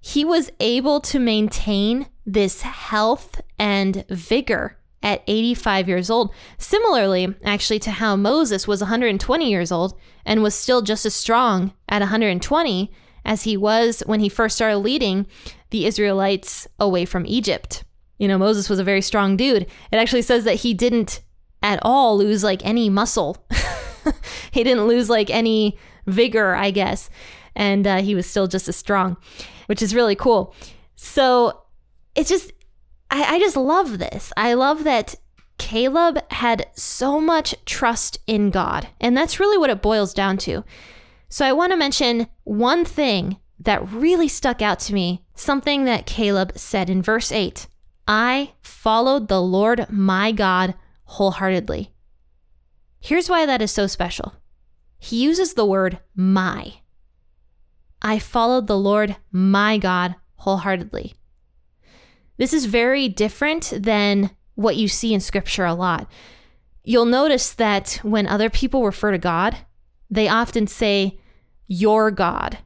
he 0.00 0.24
was 0.24 0.52
able 0.60 1.00
to 1.00 1.18
maintain 1.18 2.06
this 2.24 2.62
health 2.62 3.40
and 3.58 4.04
vigor 4.08 4.78
at 5.02 5.22
85 5.26 5.88
years 5.88 6.10
old. 6.10 6.32
Similarly, 6.58 7.34
actually, 7.44 7.80
to 7.80 7.90
how 7.90 8.14
Moses 8.14 8.68
was 8.68 8.80
120 8.80 9.50
years 9.50 9.72
old 9.72 9.98
and 10.24 10.44
was 10.44 10.54
still 10.54 10.80
just 10.80 11.04
as 11.06 11.14
strong 11.14 11.72
at 11.88 12.00
120 12.00 12.92
as 13.24 13.42
he 13.42 13.56
was 13.56 14.02
when 14.06 14.20
he 14.20 14.28
first 14.28 14.54
started 14.56 14.78
leading 14.78 15.26
the 15.70 15.86
Israelites 15.86 16.68
away 16.78 17.04
from 17.04 17.26
Egypt. 17.26 17.82
You 18.18 18.28
know, 18.28 18.38
Moses 18.38 18.68
was 18.68 18.78
a 18.78 18.84
very 18.84 19.02
strong 19.02 19.36
dude. 19.36 19.62
It 19.62 19.96
actually 19.96 20.22
says 20.22 20.44
that 20.44 20.56
he 20.56 20.74
didn't 20.74 21.20
at 21.62 21.78
all 21.82 22.16
lose 22.16 22.42
like 22.42 22.64
any 22.64 22.88
muscle. 22.88 23.44
he 24.50 24.64
didn't 24.64 24.86
lose 24.86 25.10
like 25.10 25.30
any 25.30 25.78
vigor, 26.06 26.54
I 26.54 26.70
guess. 26.70 27.10
And 27.54 27.86
uh, 27.86 28.02
he 28.02 28.14
was 28.14 28.26
still 28.26 28.46
just 28.46 28.68
as 28.68 28.76
strong, 28.76 29.16
which 29.66 29.82
is 29.82 29.94
really 29.94 30.14
cool. 30.14 30.54
So 30.94 31.62
it's 32.14 32.28
just, 32.28 32.52
I, 33.10 33.36
I 33.36 33.38
just 33.38 33.56
love 33.56 33.98
this. 33.98 34.32
I 34.36 34.54
love 34.54 34.84
that 34.84 35.14
Caleb 35.58 36.18
had 36.30 36.66
so 36.74 37.20
much 37.20 37.54
trust 37.64 38.18
in 38.26 38.50
God. 38.50 38.88
And 39.00 39.16
that's 39.16 39.40
really 39.40 39.58
what 39.58 39.70
it 39.70 39.82
boils 39.82 40.14
down 40.14 40.36
to. 40.38 40.64
So 41.28 41.44
I 41.44 41.52
want 41.52 41.72
to 41.72 41.78
mention 41.78 42.28
one 42.44 42.84
thing 42.84 43.38
that 43.58 43.90
really 43.90 44.28
stuck 44.28 44.62
out 44.62 44.78
to 44.80 44.94
me, 44.94 45.24
something 45.34 45.84
that 45.84 46.06
Caleb 46.06 46.52
said 46.56 46.88
in 46.88 47.02
verse 47.02 47.32
8 47.32 47.66
I 48.06 48.52
followed 48.60 49.28
the 49.28 49.42
Lord 49.42 49.86
my 49.90 50.32
God 50.32 50.74
wholeheartedly. 51.04 51.92
Here's 53.00 53.28
why 53.28 53.46
that 53.46 53.62
is 53.62 53.70
so 53.70 53.86
special. 53.86 54.34
He 54.98 55.22
uses 55.22 55.54
the 55.54 55.66
word 55.66 55.98
my. 56.14 56.74
I 58.02 58.18
followed 58.18 58.66
the 58.66 58.78
Lord 58.78 59.16
my 59.32 59.78
God 59.78 60.14
wholeheartedly. 60.36 61.14
This 62.36 62.52
is 62.52 62.66
very 62.66 63.08
different 63.08 63.72
than 63.76 64.30
what 64.54 64.76
you 64.76 64.88
see 64.88 65.14
in 65.14 65.20
scripture 65.20 65.64
a 65.64 65.74
lot. 65.74 66.10
You'll 66.84 67.06
notice 67.06 67.52
that 67.54 68.00
when 68.02 68.26
other 68.26 68.50
people 68.50 68.84
refer 68.84 69.10
to 69.10 69.18
God, 69.18 69.56
they 70.10 70.28
often 70.28 70.66
say, 70.66 71.18
Your 71.66 72.10
God. 72.10 72.58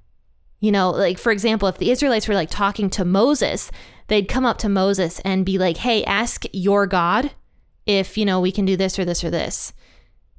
You 0.60 0.72
know, 0.72 0.90
like 0.90 1.18
for 1.18 1.32
example, 1.32 1.68
if 1.68 1.78
the 1.78 1.90
Israelites 1.90 2.28
were 2.28 2.34
like 2.34 2.50
talking 2.50 2.90
to 2.90 3.04
Moses, 3.04 3.70
they'd 4.10 4.28
come 4.28 4.44
up 4.44 4.58
to 4.58 4.68
Moses 4.68 5.20
and 5.20 5.46
be 5.46 5.56
like, 5.56 5.78
Hey, 5.78 6.04
ask 6.04 6.44
your 6.52 6.86
God 6.86 7.30
if, 7.86 8.18
you 8.18 8.24
know, 8.24 8.40
we 8.40 8.52
can 8.52 8.66
do 8.66 8.76
this 8.76 8.98
or 8.98 9.04
this 9.04 9.24
or 9.24 9.30
this. 9.30 9.72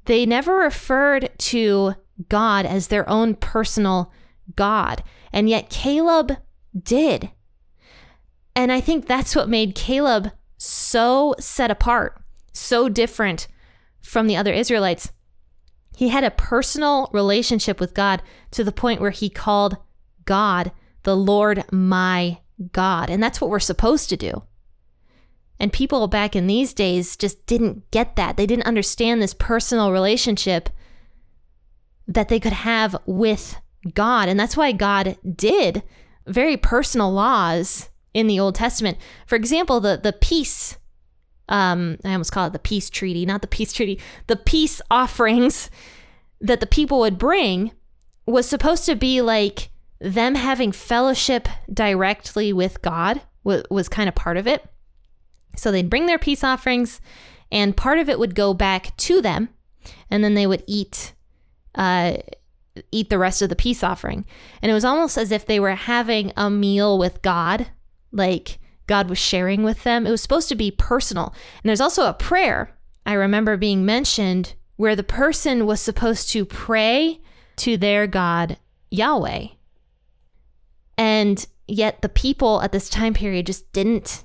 They 0.06 0.26
never 0.26 0.58
referred 0.58 1.32
to 1.38 1.96
God 2.28 2.66
as 2.66 2.88
their 2.88 3.10
own 3.10 3.36
personal 3.36 4.12
God. 4.56 5.04
And 5.32 5.50
yet 5.50 5.70
Caleb 5.70 6.38
did. 6.78 7.32
And 8.56 8.72
I 8.72 8.82
think 8.82 9.08
that's 9.08 9.36
what 9.36 9.48
made 9.48 9.74
Caleb 9.74 10.32
so 10.58 11.34
set 11.40 11.72
apart, 11.72 12.22
so 12.52 12.90
different 12.90 13.48
from 14.02 14.28
the 14.28 14.36
other 14.36 14.52
Israelites. 14.52 15.14
He 15.96 16.10
had 16.10 16.26
a 16.26 16.32
personal 16.32 17.10
relationship 17.14 17.80
with 17.80 17.94
God 17.94 18.22
to 18.52 18.66
the 18.66 18.72
point 18.74 19.00
where 19.00 19.12
he 19.12 19.30
called 19.30 19.78
God 20.26 20.74
the 21.04 21.16
Lord 21.16 21.64
my 21.72 22.40
God. 22.72 23.10
And 23.10 23.22
that's 23.22 23.40
what 23.42 23.50
we're 23.50 23.60
supposed 23.60 24.10
to 24.10 24.18
do. 24.18 24.44
And 25.60 25.72
people 25.72 26.08
back 26.08 26.36
in 26.36 26.48
these 26.48 26.74
days 26.74 27.16
just 27.16 27.46
didn't 27.46 27.90
get 27.92 28.16
that. 28.16 28.36
They 28.36 28.48
didn't 28.48 28.66
understand 28.66 29.22
this 29.22 29.36
personal 29.36 29.92
relationship 29.92 30.70
that 32.08 32.30
they 32.30 32.40
could 32.40 32.54
have 32.54 32.96
with 33.06 33.58
God. 33.94 34.28
And 34.28 34.40
that's 34.40 34.58
why 34.58 34.72
God 34.72 35.18
did 35.36 35.84
very 36.26 36.58
personal 36.58 37.12
laws 37.12 37.90
in 38.14 38.28
the 38.28 38.40
Old 38.40 38.56
Testament. 38.56 38.98
For 39.28 39.36
example, 39.36 39.80
the, 39.80 40.00
the 40.02 40.14
peace, 40.14 40.78
um, 41.48 41.98
I 42.04 42.12
almost 42.12 42.32
call 42.32 42.48
it 42.48 42.54
the 42.54 42.60
peace 42.60 42.90
treaty, 42.90 43.26
not 43.26 43.42
the 43.42 43.48
peace 43.48 43.72
treaty, 43.72 44.00
the 44.28 44.36
peace 44.36 44.82
offerings 44.90 45.70
that 46.40 46.60
the 46.60 46.68
people 46.68 47.00
would 47.00 47.18
bring 47.18 47.72
was 48.26 48.48
supposed 48.48 48.86
to 48.86 48.96
be 48.96 49.22
like 49.22 49.70
them 50.02 50.36
having 50.36 50.72
fellowship 50.72 51.48
directly 51.72 52.52
with 52.52 52.82
God, 52.82 53.22
was, 53.44 53.64
was 53.70 53.88
kind 53.88 54.10
of 54.10 54.16
part 54.16 54.38
of 54.38 54.48
it. 54.48 54.66
So 55.56 55.72
they'd 55.72 55.90
bring 55.90 56.08
their 56.08 56.20
peace 56.20 56.44
offerings, 56.44 57.00
and 57.52 57.78
part 57.78 58.00
of 58.00 58.10
it 58.10 58.20
would 58.20 58.36
go 58.36 58.54
back 58.54 58.96
to 58.98 59.22
them, 59.22 59.50
and 60.10 60.24
then 60.24 60.34
they 60.34 60.48
would 60.48 60.64
eat 60.68 61.14
uh, 61.76 62.18
eat 62.92 63.10
the 63.10 63.18
rest 63.18 63.42
of 63.42 63.50
the 63.50 63.56
peace 63.56 63.84
offering. 63.84 64.26
And 64.62 64.72
it 64.72 64.74
was 64.74 64.86
almost 64.86 65.18
as 65.18 65.32
if 65.32 65.46
they 65.46 65.60
were 65.60 65.76
having 65.76 66.32
a 66.36 66.50
meal 66.50 66.98
with 66.98 67.22
God, 67.22 67.68
like 68.12 68.60
God 68.88 69.10
was 69.10 69.18
sharing 69.18 69.64
with 69.64 69.84
them. 69.84 70.08
It 70.08 70.12
was 70.12 70.22
supposed 70.22 70.50
to 70.50 70.56
be 70.56 70.72
personal. 70.72 71.34
And 71.62 71.70
there's 71.70 71.82
also 71.82 72.08
a 72.08 72.14
prayer 72.14 72.78
I 73.06 73.14
remember 73.14 73.58
being 73.58 73.86
mentioned 73.86 74.56
where 74.78 74.96
the 74.96 75.04
person 75.04 75.66
was 75.66 75.82
supposed 75.82 76.30
to 76.32 76.46
pray 76.46 77.20
to 77.58 77.78
their 77.78 78.08
God, 78.08 78.58
Yahweh. 78.90 79.48
And 81.02 81.44
yet 81.68 82.04
the 82.04 82.10
people 82.10 82.62
at 82.62 82.72
this 82.72 82.88
time 82.88 83.16
period 83.16 83.48
just 83.48 83.74
didn't 83.74 84.24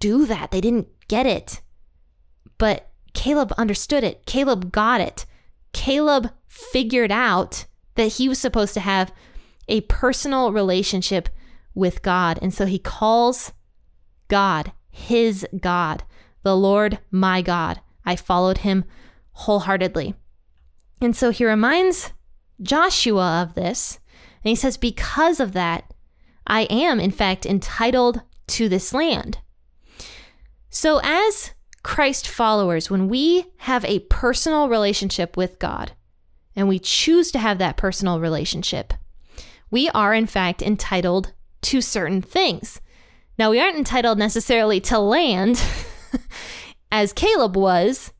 do 0.00 0.26
that. 0.26 0.50
They 0.50 0.60
didn't 0.60 0.88
get 1.08 1.24
it. 1.24 1.62
But 2.58 2.90
Caleb 3.14 3.54
understood 3.56 4.04
it. 4.04 4.26
Caleb 4.26 4.70
got 4.70 5.00
it. 5.00 5.24
Caleb 5.72 6.30
figured 6.46 7.10
out 7.10 7.64
that 7.94 8.12
he 8.12 8.28
was 8.28 8.38
supposed 8.38 8.74
to 8.74 8.80
have 8.80 9.14
a 9.66 9.80
personal 9.80 10.52
relationship 10.52 11.30
with 11.74 12.02
God. 12.02 12.38
And 12.42 12.52
so 12.52 12.66
he 12.66 12.78
calls 12.78 13.52
God 14.28 14.72
his 14.90 15.46
God, 15.58 16.04
the 16.42 16.54
Lord 16.54 16.98
my 17.10 17.40
God. 17.40 17.80
I 18.04 18.14
followed 18.14 18.58
him 18.58 18.84
wholeheartedly. 19.32 20.14
And 21.00 21.16
so 21.16 21.30
he 21.30 21.46
reminds 21.46 22.12
Joshua 22.60 23.40
of 23.40 23.54
this. 23.54 24.00
And 24.44 24.50
he 24.50 24.54
says, 24.54 24.76
Because 24.76 25.40
of 25.40 25.52
that, 25.52 25.94
I 26.50 26.62
am, 26.62 26.98
in 26.98 27.12
fact, 27.12 27.46
entitled 27.46 28.22
to 28.48 28.68
this 28.68 28.92
land. 28.92 29.38
So, 30.68 31.00
as 31.04 31.52
Christ 31.84 32.26
followers, 32.26 32.90
when 32.90 33.08
we 33.08 33.46
have 33.58 33.84
a 33.84 34.00
personal 34.00 34.68
relationship 34.68 35.36
with 35.36 35.60
God, 35.60 35.92
and 36.56 36.68
we 36.68 36.80
choose 36.80 37.30
to 37.30 37.38
have 37.38 37.58
that 37.58 37.76
personal 37.76 38.18
relationship, 38.18 38.92
we 39.70 39.88
are 39.90 40.12
in 40.12 40.26
fact 40.26 40.60
entitled 40.60 41.32
to 41.62 41.80
certain 41.80 42.20
things. 42.20 42.80
Now, 43.38 43.50
we 43.50 43.60
aren't 43.60 43.78
entitled 43.78 44.18
necessarily 44.18 44.80
to 44.80 44.98
land 44.98 45.62
as 46.92 47.12
Caleb 47.12 47.56
was, 47.56 48.12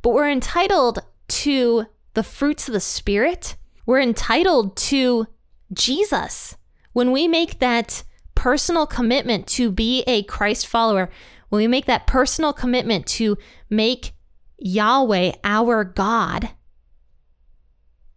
but 0.00 0.14
we're 0.14 0.30
entitled 0.30 1.00
to 1.28 1.84
the 2.14 2.22
fruits 2.22 2.68
of 2.68 2.72
the 2.72 2.80
Spirit. 2.80 3.54
We're 3.84 4.00
entitled 4.00 4.76
to 4.76 5.26
Jesus. 5.74 6.56
When 6.96 7.12
we 7.12 7.28
make 7.28 7.58
that 7.58 8.04
personal 8.34 8.86
commitment 8.86 9.46
to 9.48 9.70
be 9.70 10.02
a 10.06 10.22
Christ 10.22 10.66
follower, 10.66 11.10
when 11.50 11.58
we 11.58 11.66
make 11.66 11.84
that 11.84 12.06
personal 12.06 12.54
commitment 12.54 13.04
to 13.08 13.36
make 13.68 14.14
Yahweh 14.56 15.32
our 15.44 15.84
God, 15.84 16.52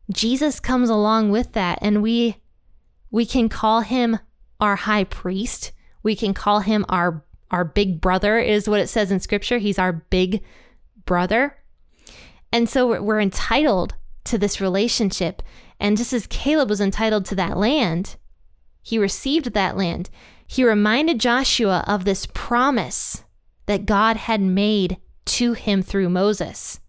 Jesus 0.10 0.62
comes 0.62 0.90
along 0.90 1.30
with 1.30 1.52
that 1.52 1.80
and 1.82 2.02
we 2.02 2.38
we 3.12 3.26
can 3.26 3.50
call 3.50 3.82
him 3.82 4.18
our 4.62 4.78
high 4.78 5.04
priest. 5.04 5.74
We 6.02 6.16
can 6.16 6.34
call 6.34 6.62
him 6.62 6.86
our 6.88 7.26
our 7.52 7.66
big 7.66 8.00
brother 8.00 8.40
is 8.40 8.70
what 8.70 8.80
it 8.80 8.88
says 8.88 9.12
in 9.12 9.20
scripture. 9.20 9.58
He's 9.58 9.78
our 9.78 9.92
big 9.92 10.42
brother. 11.04 11.58
And 12.54 12.70
so 12.70 12.88
we're, 12.88 13.02
we're 13.02 13.20
entitled 13.20 13.96
to 14.24 14.38
this 14.38 14.62
relationship. 14.62 15.44
And 15.82 15.98
just 15.98 16.14
as 16.14 16.28
Caleb 16.28 16.70
was 16.70 16.80
entitled 16.80 17.26
to 17.26 17.36
that 17.36 17.58
land, 17.58 18.16
he 18.90 18.98
received 18.98 19.54
that 19.54 19.78
land. 19.78 20.10
He 20.48 20.66
reminded 20.66 21.20
Joshua 21.20 21.84
of 21.86 22.06
this 22.06 22.26
promise 22.34 23.24
that 23.68 23.86
God 23.86 24.18
had 24.18 24.42
made 24.42 24.98
to 25.26 25.54
him 25.54 25.84
through 25.84 26.10
Moses. 26.10 26.80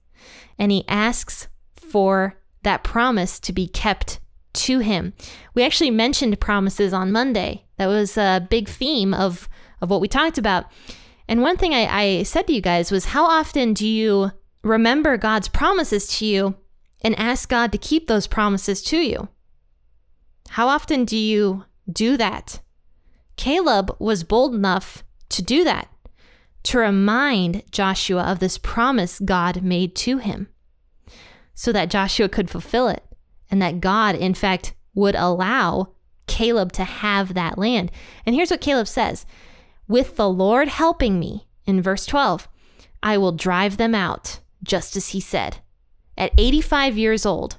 And 0.58 0.72
he 0.72 0.88
asks 0.88 1.48
for 1.74 2.40
that 2.62 2.82
promise 2.82 3.38
to 3.40 3.52
be 3.52 3.68
kept 3.68 4.18
to 4.54 4.78
him. 4.78 5.12
We 5.52 5.62
actually 5.62 5.90
mentioned 5.90 6.40
promises 6.40 6.94
on 6.94 7.12
Monday. 7.12 7.66
That 7.76 7.88
was 7.88 8.16
a 8.16 8.46
big 8.48 8.66
theme 8.66 9.12
of, 9.12 9.46
of 9.82 9.90
what 9.90 10.00
we 10.00 10.08
talked 10.08 10.38
about. 10.38 10.64
And 11.28 11.42
one 11.42 11.58
thing 11.58 11.74
I, 11.74 11.86
I 11.86 12.22
said 12.22 12.46
to 12.46 12.54
you 12.54 12.62
guys 12.62 12.90
was 12.90 13.04
how 13.04 13.26
often 13.26 13.74
do 13.74 13.86
you 13.86 14.32
remember 14.64 15.18
God's 15.18 15.48
promises 15.48 16.06
to 16.18 16.24
you 16.24 16.56
and 17.02 17.14
ask 17.18 17.46
God 17.50 17.72
to 17.72 17.78
keep 17.78 18.06
those 18.06 18.26
promises 18.26 18.82
to 18.84 18.96
you? 18.96 19.28
How 20.48 20.66
often 20.66 21.04
do 21.04 21.18
you 21.18 21.66
do 21.92 22.16
that? 22.16 22.60
Caleb 23.36 23.94
was 23.98 24.24
bold 24.24 24.54
enough 24.54 25.02
to 25.30 25.42
do 25.42 25.64
that, 25.64 25.88
to 26.64 26.78
remind 26.78 27.62
Joshua 27.70 28.22
of 28.22 28.38
this 28.38 28.58
promise 28.58 29.18
God 29.18 29.62
made 29.62 29.94
to 29.96 30.18
him 30.18 30.48
so 31.54 31.72
that 31.72 31.90
Joshua 31.90 32.28
could 32.28 32.50
fulfill 32.50 32.88
it 32.88 33.04
and 33.50 33.60
that 33.60 33.80
God, 33.80 34.14
in 34.14 34.34
fact, 34.34 34.74
would 34.94 35.14
allow 35.14 35.94
Caleb 36.26 36.72
to 36.72 36.84
have 36.84 37.34
that 37.34 37.58
land. 37.58 37.90
And 38.24 38.34
here's 38.34 38.50
what 38.50 38.60
Caleb 38.60 38.88
says 38.88 39.26
With 39.88 40.16
the 40.16 40.28
Lord 40.28 40.68
helping 40.68 41.18
me, 41.18 41.46
in 41.66 41.82
verse 41.82 42.06
12, 42.06 42.48
I 43.02 43.18
will 43.18 43.32
drive 43.32 43.76
them 43.76 43.94
out, 43.94 44.40
just 44.62 44.96
as 44.96 45.08
he 45.08 45.20
said. 45.20 45.58
At 46.16 46.32
85 46.38 46.98
years 46.98 47.24
old, 47.24 47.58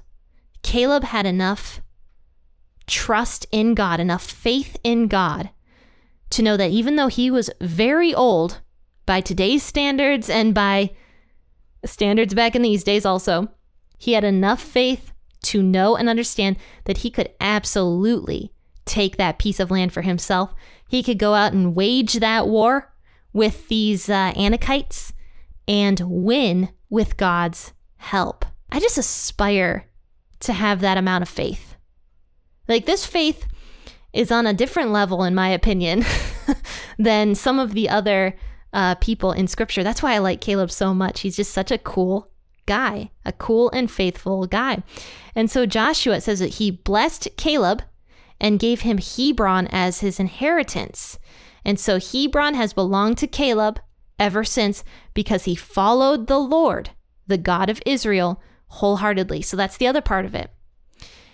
Caleb 0.62 1.04
had 1.04 1.26
enough 1.26 1.82
trust 2.92 3.48
in 3.52 3.74
God, 3.74 4.00
enough 4.00 4.24
faith 4.24 4.78
in 4.84 5.08
God 5.08 5.50
to 6.30 6.42
know 6.42 6.58
that 6.58 6.72
even 6.72 6.96
though 6.96 7.08
he 7.08 7.32
was 7.32 7.50
very 7.60 8.14
old, 8.14 8.62
by 9.06 9.22
today's 9.22 9.64
standards 9.64 10.30
and 10.30 10.54
by 10.54 10.92
standards 11.86 12.34
back 12.34 12.56
in 12.56 12.62
these 12.62 12.84
days 12.84 13.06
also. 13.06 13.50
He 13.98 14.14
had 14.14 14.24
enough 14.24 14.62
faith 14.62 15.12
to 15.44 15.62
know 15.62 15.96
and 15.96 16.08
understand 16.08 16.58
that 16.86 17.00
he 17.00 17.10
could 17.10 17.30
absolutely 17.40 18.54
take 18.86 19.18
that 19.18 19.40
piece 19.40 19.60
of 19.60 19.72
land 19.72 19.92
for 19.92 20.02
himself. 20.02 20.54
He 20.88 21.04
could 21.04 21.20
go 21.20 21.34
out 21.34 21.54
and 21.54 21.76
wage 21.76 22.14
that 22.16 22.48
war 22.48 22.94
with 23.34 23.68
these 23.68 24.10
uh, 24.10 24.34
Anakites 24.36 25.14
and 25.68 26.00
win 26.06 26.70
with 26.90 27.18
God's 27.18 27.74
help. 27.98 28.46
I 28.72 28.80
just 28.80 28.98
aspire 28.98 29.88
to 30.40 30.54
have 30.54 30.82
that 30.82 30.98
amount 30.98 31.24
of 31.24 31.30
faith. 31.30 31.71
Like, 32.72 32.86
this 32.86 33.06
faith 33.06 33.46
is 34.14 34.32
on 34.32 34.48
a 34.48 34.54
different 34.54 34.92
level, 34.92 35.24
in 35.24 35.36
my 35.36 35.50
opinion, 35.50 36.06
than 36.98 37.36
some 37.36 37.60
of 37.60 37.74
the 37.74 37.90
other 37.90 38.36
uh, 38.72 38.96
people 38.96 39.34
in 39.34 39.48
scripture. 39.48 39.84
That's 39.84 40.02
why 40.02 40.14
I 40.14 40.20
like 40.20 40.40
Caleb 40.40 40.72
so 40.72 40.94
much. 40.94 41.20
He's 41.20 41.36
just 41.36 41.52
such 41.52 41.72
a 41.72 41.78
cool 41.78 42.32
guy, 42.66 43.12
a 43.26 43.34
cool 43.34 43.70
and 43.72 43.92
faithful 43.92 44.48
guy. 44.48 44.84
And 45.36 45.52
so 45.52 45.66
Joshua 45.66 46.22
says 46.22 46.40
that 46.40 46.56
he 46.56 46.72
blessed 46.72 47.28
Caleb 47.36 47.84
and 48.40 48.58
gave 48.58 48.82
him 48.82 49.00
Hebron 49.00 49.68
as 49.68 50.00
his 50.00 50.20
inheritance. 50.20 51.20
And 51.66 51.78
so 51.78 52.00
Hebron 52.00 52.54
has 52.54 52.72
belonged 52.72 53.18
to 53.18 53.28
Caleb 53.28 53.82
ever 54.18 54.46
since 54.46 54.84
because 55.14 55.44
he 55.44 55.56
followed 55.56 56.28
the 56.28 56.40
Lord, 56.40 56.92
the 57.28 57.38
God 57.38 57.70
of 57.70 57.82
Israel, 57.86 58.42
wholeheartedly. 58.68 59.42
So 59.42 59.58
that's 59.58 59.76
the 59.76 59.88
other 59.88 60.02
part 60.02 60.26
of 60.26 60.34
it. 60.34 60.52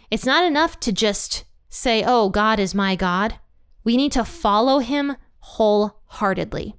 It's 0.10 0.26
not 0.26 0.46
enough 0.46 0.80
to 0.82 0.92
just 0.92 1.44
say, 1.70 2.04
oh, 2.06 2.30
God 2.30 2.60
is 2.60 2.74
my 2.74 2.96
God. 2.96 3.40
We 3.84 3.98
need 3.98 4.12
to 4.14 4.24
follow 4.24 4.80
him 4.80 5.18
wholeheartedly. 5.40 6.76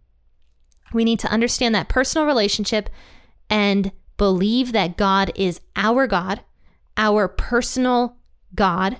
We 0.92 1.04
need 1.04 1.18
to 1.20 1.30
understand 1.30 1.74
that 1.74 1.88
personal 1.88 2.26
relationship 2.26 2.88
and 3.50 3.92
believe 4.16 4.72
that 4.72 4.96
God 4.96 5.30
is 5.34 5.60
our 5.76 6.06
God, 6.06 6.40
our 6.96 7.28
personal 7.28 8.16
God, 8.54 8.98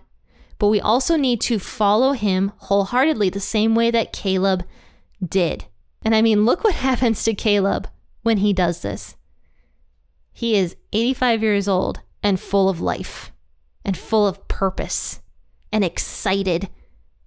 but 0.58 0.68
we 0.68 0.80
also 0.80 1.16
need 1.16 1.40
to 1.42 1.58
follow 1.58 2.12
him 2.12 2.52
wholeheartedly, 2.58 3.30
the 3.30 3.40
same 3.40 3.75
way 3.75 3.90
that 3.90 4.12
Caleb 4.12 4.64
did. 5.26 5.66
And 6.02 6.14
I 6.14 6.23
mean, 6.23 6.44
look 6.44 6.64
what 6.64 6.75
happens 6.88 7.25
to 7.25 7.35
Caleb 7.35 7.88
when 8.23 8.38
he 8.38 8.52
does 8.52 8.82
this. 8.82 9.16
He 10.32 10.54
is 10.54 10.76
85 10.92 11.42
years 11.42 11.68
old 11.68 12.00
and 12.23 12.38
full 12.38 12.68
of 12.68 12.80
life 12.80 13.32
and 13.88 13.97
full 13.97 14.26
of 14.26 14.47
purpose 14.49 15.23
and 15.73 15.83
excited 15.83 16.68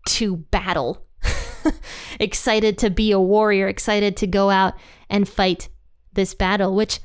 to 0.08 0.38
battle, 0.38 1.04
excited 2.20 2.78
to 2.78 2.92
be 2.92 3.12
a 3.12 3.20
warrior, 3.20 3.68
excited 3.68 4.16
to 4.18 4.28
go 4.28 4.52
out 4.52 4.76
and 5.10 5.28
fight 5.28 5.70
this 6.14 6.36
battle, 6.36 6.76
which 6.76 7.00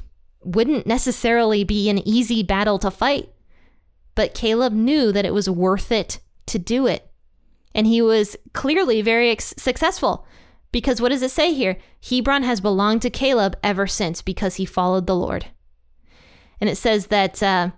wouldn't 0.45 0.87
necessarily 0.87 1.65
be 1.65 1.89
an 1.89 2.07
easy 2.07 2.43
battle 2.43 2.79
to 2.79 2.91
fight. 2.91 3.31
But 4.15 4.35
Caleb 4.35 4.75
knew 4.75 5.11
that 5.11 5.25
it 5.25 5.33
was 5.33 5.49
worth 5.49 5.91
it 5.91 6.21
to 6.49 6.59
do 6.59 6.87
it. 6.87 7.11
And 7.75 7.87
he 7.87 8.03
was 8.03 8.37
clearly 8.53 9.01
very 9.01 9.31
ex- 9.31 9.55
successful 9.57 10.27
because 10.71 11.01
what 11.01 11.09
does 11.09 11.23
it 11.23 11.31
say 11.31 11.55
here? 11.55 11.79
Hebron 12.07 12.43
has 12.43 12.61
belonged 12.61 13.01
to 13.03 13.11
Caleb 13.11 13.57
ever 13.63 13.87
since 13.87 14.21
because 14.21 14.57
he 14.57 14.67
followed 14.67 15.07
the 15.07 15.17
Lord. 15.17 15.47
And 16.61 16.69
it 16.69 16.77
says 16.77 17.07
that 17.07 17.43
uh, 17.43 17.71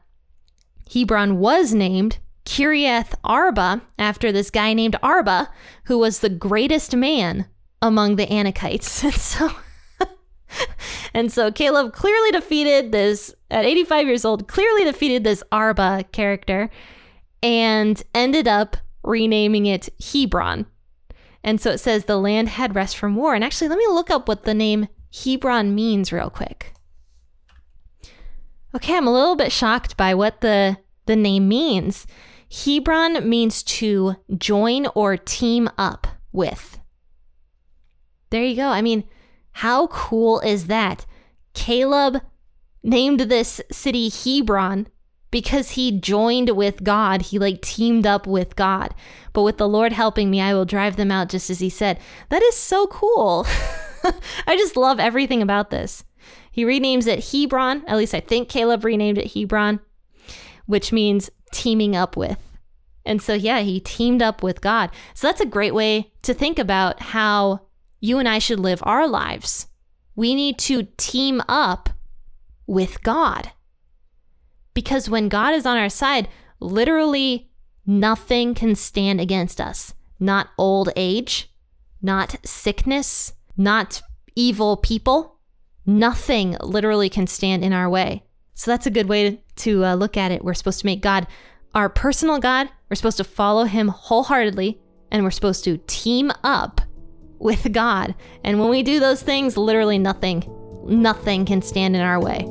Hebron 0.93 1.39
was 1.39 1.75
named 1.75 2.19
Kiriath 2.45 3.15
Arba 3.25 3.83
after 3.99 4.33
this 4.33 4.51
guy 4.51 4.73
named 4.73 4.97
Arba, 5.03 5.51
who 5.85 5.99
was 5.99 6.21
the 6.21 6.31
greatest 6.31 6.97
man 6.97 7.47
among 7.83 8.17
the 8.17 8.27
Anakites. 8.27 9.05
And 9.05 9.15
so 9.15 9.51
and 11.15 11.33
so 11.33 11.53
Caleb 11.53 11.93
clearly 11.93 12.31
defeated 12.31 12.93
this, 12.93 13.35
at 13.51 13.65
85 13.65 14.07
years 14.07 14.25
old, 14.25 14.49
clearly 14.49 14.85
defeated 14.85 15.25
this 15.25 15.43
Arba 15.53 16.05
character 16.13 16.71
and 17.43 18.03
ended 18.15 18.49
up 18.49 18.77
renaming 19.03 19.67
it 19.67 19.89
Hebron. 20.03 20.67
And 21.45 21.61
so 21.61 21.71
it 21.71 21.79
says 21.79 22.05
the 22.05 22.17
land 22.17 22.49
had 22.49 22.75
rest 22.75 22.97
from 22.97 23.15
war. 23.15 23.35
And 23.35 23.45
actually, 23.45 23.69
let 23.69 23.79
me 23.79 23.87
look 23.89 24.11
up 24.11 24.27
what 24.27 24.45
the 24.45 24.55
name 24.55 24.89
Hebron 25.25 25.75
means 25.75 26.13
real 26.13 26.31
quick. 26.31 26.73
Okay, 28.75 28.97
I'm 28.97 29.07
a 29.07 29.13
little 29.13 29.37
bit 29.37 29.51
shocked 29.51 29.97
by 29.97 30.15
what 30.15 30.41
the, 30.41 30.77
the 31.07 31.17
name 31.17 31.49
means. 31.49 32.07
Hebron 32.65 33.29
means 33.29 33.63
to 33.63 34.17
join 34.37 34.87
or 34.95 35.17
team 35.17 35.69
up 35.79 36.07
with. 36.33 36.79
There 38.31 38.45
you 38.45 38.57
go. 38.57 38.69
I 38.69 38.83
mean, 38.83 39.05
how 39.53 39.87
cool 39.89 40.41
is 40.41 40.67
that? 40.67 41.07
Caleb 41.55 42.21
named 42.83 43.21
this 43.21 43.61
city 43.73 44.11
Hebron 44.11 44.89
because 45.31 45.73
he 45.73 45.99
joined 45.99 46.51
with 46.51 46.85
God. 46.85 47.23
He 47.23 47.39
like 47.39 47.63
teamed 47.63 48.07
up 48.07 48.27
with 48.27 48.57
God. 48.57 48.95
But 49.33 49.43
with 49.43 49.59
the 49.59 49.69
Lord 49.69 49.93
helping 49.93 50.31
me, 50.31 50.41
I 50.41 50.55
will 50.55 50.65
drive 50.65 50.97
them 50.97 51.11
out 51.11 51.29
just 51.29 51.51
as 51.51 51.59
he 51.59 51.71
said. 51.71 51.99
That 52.29 52.43
is 52.43 52.57
so 52.57 52.87
cool. 52.87 53.47
I 54.47 54.57
just 54.57 54.77
love 54.77 55.01
everything 55.01 55.43
about 55.43 55.71
this. 55.71 56.05
He 56.59 56.65
renames 56.65 57.07
it 57.07 57.31
Hebron. 57.31 57.85
At 57.87 57.99
least 57.99 58.15
I 58.15 58.19
think 58.19 58.49
Caleb 58.49 58.85
renamed 58.85 59.17
it 59.17 59.33
Hebron, 59.33 59.79
which 60.67 60.91
means 60.91 61.31
teaming 61.53 61.95
up 61.95 62.17
with. 62.17 62.37
And 63.07 63.23
so, 63.23 63.33
yeah, 63.33 63.61
he 63.61 63.79
teamed 63.79 64.23
up 64.23 64.43
with 64.43 64.61
God. 64.61 64.91
So 65.15 65.29
that's 65.29 65.41
a 65.41 65.47
great 65.47 65.73
way 65.73 66.11
to 66.23 66.35
think 66.35 66.59
about 66.59 67.01
how 67.01 67.61
you 68.01 68.19
and 68.19 68.29
I 68.29 68.41
should 68.41 68.59
live 68.59 68.81
our 68.83 69.07
lives. 69.07 69.69
We 70.17 70.35
need 70.35 70.59
to 70.59 70.89
team 70.97 71.41
up 71.49 71.91
with 72.67 73.05
God. 73.05 73.53
Because 74.75 75.09
when 75.09 75.29
God 75.29 75.55
is 75.55 75.65
on 75.65 75.79
our 75.79 75.89
side, 75.89 76.27
literally 76.59 77.53
nothing 77.87 78.53
can 78.53 78.75
stand 78.75 79.21
against 79.21 79.61
us. 79.61 79.95
Not 80.19 80.49
old 80.59 80.91
age, 80.97 81.53
not 82.03 82.35
sickness, 82.45 83.35
not 83.57 84.03
evil 84.35 84.77
people. 84.77 85.38
Nothing 85.89 86.55
literally 86.61 87.09
can 87.09 87.27
stand 87.27 87.65
in 87.65 87.73
our 87.73 87.89
way. 87.89 88.23
So 88.53 88.71
that's 88.71 88.85
a 88.85 88.91
good 88.91 89.09
way 89.09 89.43
to, 89.57 89.85
uh, 89.87 89.95
look 89.95 90.19
at 90.19 90.31
it. 90.31 90.45
We're 90.45 90.53
supposed 90.53 90.81
to 90.81 90.87
make 90.87 91.01
God 91.01 91.27
our 91.75 91.89
personal 91.89 92.39
God. 92.39 92.69
We're 92.91 92.97
supposed 92.97 93.17
to 93.17 93.25
follow 93.25 93.65
him 93.65 93.89
wholeheartedly, 93.89 94.79
and 95.11 95.25
we're 95.25 95.31
supposed 95.31 95.65
to 95.65 95.79
team 95.87 96.31
up 96.45 96.83
with 97.39 97.73
God. 97.73 98.15
And 98.45 98.61
when 98.61 98.69
we 98.69 98.83
do 98.83 99.01
those 99.01 99.23
things, 99.23 99.57
literally 99.57 99.97
nothing, 99.97 100.45
nothing 100.85 101.47
can 101.47 101.63
stand 101.63 101.97
in 101.97 102.03
our 102.03 102.21
way. 102.21 102.45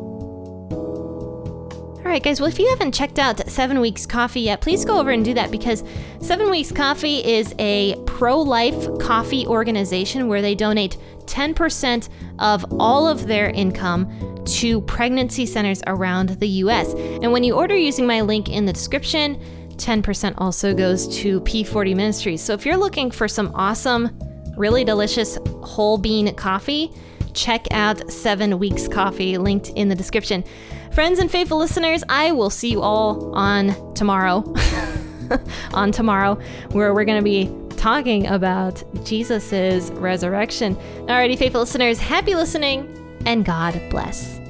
All 2.08 2.14
right, 2.14 2.24
guys. 2.24 2.42
Well, 2.42 2.50
if 2.50 2.58
you 2.58 2.68
haven't 2.70 2.94
checked 2.94 3.20
out 3.20 3.48
Seven 3.48 3.80
Weeks 3.82 4.08
Coffee 4.08 4.42
yet, 4.42 4.62
please 4.62 4.84
go 4.84 4.98
over 4.98 5.12
and 5.12 5.24
do 5.24 5.36
that 5.36 5.52
because 5.52 5.84
Seven 6.22 6.50
Weeks 6.50 6.72
Coffee 6.72 7.24
is 7.24 7.54
a 7.60 8.02
pro 8.06 8.42
life 8.42 8.98
coffee 9.00 9.46
organization 9.46 10.28
where 10.28 10.42
they 10.42 10.56
donate 10.56 10.98
10% 11.28 12.10
of 12.40 12.66
all 12.80 13.08
of 13.08 13.28
their 13.28 13.50
income 13.50 14.44
to 14.46 14.82
pregnancy 14.82 15.46
centers 15.46 15.82
around 15.88 16.30
the 16.30 16.48
US. 16.48 16.94
And 16.94 17.32
when 17.32 17.44
you 17.44 17.54
order 17.56 17.76
using 17.76 18.08
my 18.08 18.22
link 18.22 18.50
in 18.50 18.66
the 18.66 18.74
description, 18.74 19.40
10% 19.76 20.34
also 20.38 20.74
goes 20.74 21.08
to 21.20 21.42
P40 21.42 21.96
Ministries. 21.96 22.42
So 22.42 22.54
if 22.54 22.66
you're 22.66 22.78
looking 22.78 23.12
for 23.12 23.28
some 23.28 23.52
awesome 23.54 24.18
really 24.58 24.84
delicious 24.84 25.38
whole 25.62 25.98
bean 25.98 26.34
coffee, 26.36 26.92
check 27.34 27.68
out 27.72 28.12
Seven 28.12 28.58
Weeks 28.58 28.88
Coffee, 28.88 29.38
linked 29.38 29.70
in 29.70 29.88
the 29.88 29.96
description. 29.96 30.44
Friends 30.92 31.20
and 31.20 31.30
faithful 31.30 31.60
listeners, 31.60 32.04
I 32.10 32.32
will 32.32 32.50
see 32.50 32.72
you 32.72 32.82
all 32.82 33.36
on 33.36 33.94
tomorrow. 33.94 34.44
on 35.74 35.92
tomorrow, 35.92 36.36
where 36.72 36.94
we're 36.94 37.06
going 37.06 37.20
to 37.20 37.24
be 37.24 37.67
talking 37.78 38.28
about 38.28 38.84
Jesus' 39.06 39.90
resurrection. 39.92 40.76
Alrighty, 41.06 41.38
faithful 41.38 41.62
listeners, 41.62 42.00
happy 42.00 42.36
listening 42.36 42.94
and 43.26 43.46
God 43.46 43.82
bless. 43.90 44.47